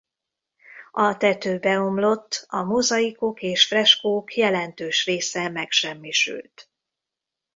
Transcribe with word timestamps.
A 0.91 1.17
tető 1.17 1.59
beomlott 1.59 2.45
a 2.49 2.63
mozaikok 2.63 3.41
és 3.41 3.65
freskók 3.65 4.35
jelentős 4.35 5.05
része 5.05 5.49
megsemmisült. 5.49 6.69